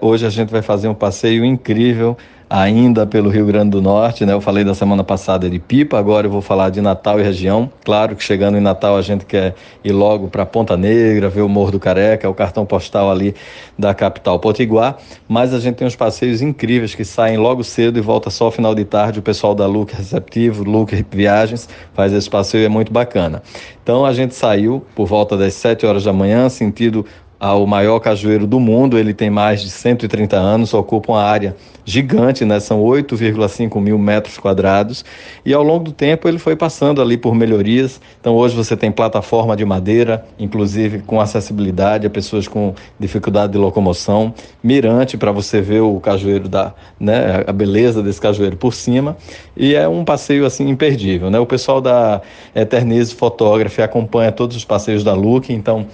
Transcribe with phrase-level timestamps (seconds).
[0.00, 2.16] Hoje a gente vai fazer um passeio incrível
[2.50, 4.32] ainda pelo Rio Grande do Norte, né?
[4.32, 7.70] Eu falei da semana passada de Pipa, agora eu vou falar de Natal e região.
[7.84, 11.48] Claro que chegando em Natal a gente quer ir logo para Ponta Negra, ver o
[11.48, 13.34] Morro do Careca, o cartão postal ali
[13.78, 14.96] da capital Potiguar,
[15.28, 18.50] mas a gente tem uns passeios incríveis que saem logo cedo e volta só ao
[18.50, 19.18] final de tarde.
[19.18, 23.42] O pessoal da Luke Receptivo, Luke Viagens, faz esse passeio é muito bacana.
[23.82, 27.04] Então a gente saiu por volta das 7 horas da manhã, sentido
[27.38, 28.98] ao maior cajueiro do mundo.
[28.98, 32.60] Ele tem mais de 130 anos, ocupa uma área gigante, né?
[32.60, 35.04] são 8,5 mil metros quadrados.
[35.44, 38.00] E ao longo do tempo ele foi passando ali por melhorias.
[38.20, 43.58] Então hoje você tem plataforma de madeira, inclusive com acessibilidade a pessoas com dificuldade de
[43.58, 47.44] locomoção, mirante para você ver o cajueiro da, né?
[47.46, 49.16] a beleza desse cajueiro por cima.
[49.56, 51.30] E é um passeio assim imperdível.
[51.30, 51.38] Né?
[51.38, 52.20] O pessoal da
[52.54, 55.86] Eternize Photography acompanha todos os passeios da Look, então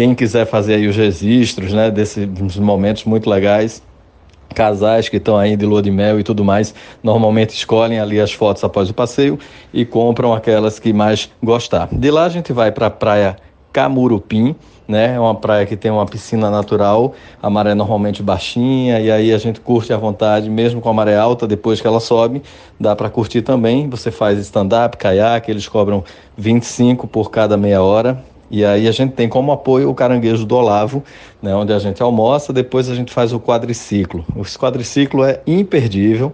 [0.00, 3.82] quem quiser fazer aí os registros, né, desses momentos muito legais,
[4.54, 8.32] casais que estão aí de lua de mel e tudo mais, normalmente escolhem ali as
[8.32, 9.38] fotos após o passeio
[9.74, 11.86] e compram aquelas que mais gostar.
[11.92, 13.36] De lá a gente vai para a praia
[13.74, 14.56] Camurupim,
[14.88, 15.16] né?
[15.16, 17.12] É uma praia que tem uma piscina natural,
[17.42, 21.18] a maré normalmente baixinha e aí a gente curte à vontade, mesmo com a maré
[21.18, 22.42] alta, depois que ela sobe,
[22.80, 23.86] dá para curtir também.
[23.90, 26.02] Você faz stand-up, caiaque, eles cobram
[26.38, 30.56] 25 por cada meia hora e aí a gente tem como apoio o caranguejo do
[30.56, 31.04] Olavo,
[31.40, 34.24] né, onde a gente almoça, depois a gente faz o quadriciclo.
[34.34, 36.32] O quadriciclo é imperdível,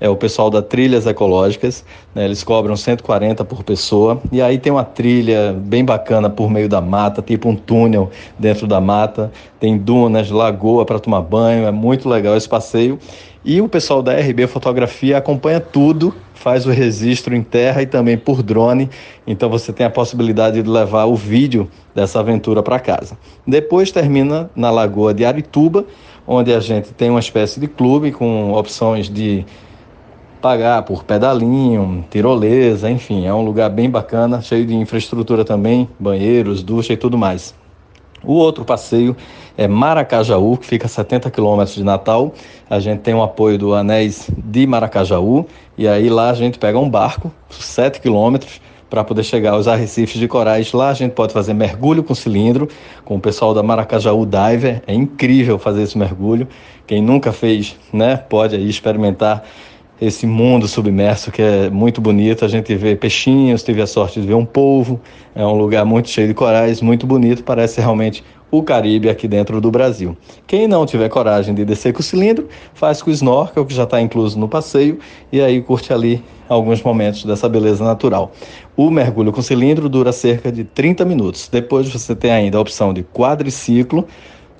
[0.00, 4.72] é o pessoal da Trilhas Ecológicas, né, eles cobram 140 por pessoa, e aí tem
[4.72, 9.76] uma trilha bem bacana por meio da mata, tipo um túnel dentro da mata, tem
[9.76, 12.98] dunas, lagoa para tomar banho, é muito legal esse passeio.
[13.44, 18.16] E o pessoal da RB Fotografia acompanha tudo faz o registro em terra e também
[18.16, 18.88] por drone,
[19.26, 23.18] então você tem a possibilidade de levar o vídeo dessa aventura para casa.
[23.46, 25.84] Depois termina na Lagoa de Arituba,
[26.26, 29.44] onde a gente tem uma espécie de clube com opções de
[30.38, 36.62] pagar por pedalinho, tirolesa, enfim, é um lugar bem bacana, cheio de infraestrutura também, banheiros,
[36.62, 37.54] ducha e tudo mais.
[38.22, 39.16] O outro passeio
[39.56, 42.32] é Maracajaú, que fica a 70 quilômetros de Natal.
[42.68, 46.78] A gente tem o apoio do Anéis de Maracajaú e aí lá a gente pega
[46.78, 48.60] um barco, 7 quilômetros,
[48.90, 50.72] para poder chegar aos arrecifes de corais.
[50.72, 52.68] Lá a gente pode fazer mergulho com cilindro,
[53.04, 54.82] com o pessoal da Maracajaú Diver.
[54.86, 56.48] É incrível fazer esse mergulho.
[56.86, 59.44] Quem nunca fez, né, pode aí experimentar
[60.00, 62.44] esse mundo submerso que é muito bonito.
[62.44, 65.00] A gente vê peixinhos, tive a sorte de ver um polvo.
[65.34, 67.42] É um lugar muito cheio de corais, muito bonito.
[67.42, 70.16] Parece realmente o Caribe aqui dentro do Brasil.
[70.46, 73.84] Quem não tiver coragem de descer com o cilindro, faz com o snorkel, que já
[73.84, 74.98] está incluso no passeio,
[75.30, 78.32] e aí curte ali alguns momentos dessa beleza natural.
[78.76, 81.48] O mergulho com cilindro dura cerca de 30 minutos.
[81.50, 84.06] Depois você tem ainda a opção de quadriciclo,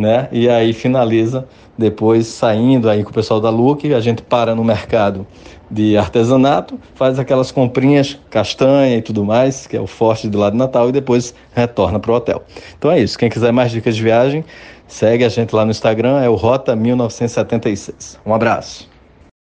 [0.00, 0.28] né?
[0.32, 1.46] E aí finaliza
[1.76, 5.26] depois saindo aí com o pessoal da Luke, a gente para no mercado
[5.70, 10.52] de artesanato, faz aquelas comprinhas, castanha e tudo mais, que é o forte do lado
[10.52, 12.42] de Natal, e depois retorna para o hotel.
[12.76, 13.16] Então é isso.
[13.16, 14.44] Quem quiser mais dicas de viagem,
[14.88, 18.18] segue a gente lá no Instagram, é o Rota 1976.
[18.26, 18.88] Um abraço.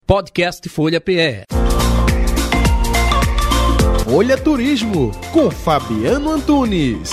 [0.07, 1.43] Podcast Folha PE.
[4.05, 7.11] Folha Turismo com Fabiano Antunes.